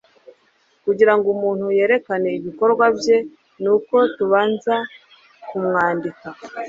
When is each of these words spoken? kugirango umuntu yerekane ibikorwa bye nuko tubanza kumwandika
kugirango 0.85 1.27
umuntu 1.35 1.65
yerekane 1.77 2.29
ibikorwa 2.39 2.85
bye 2.97 3.17
nuko 3.63 3.95
tubanza 4.17 4.75
kumwandika 5.47 6.27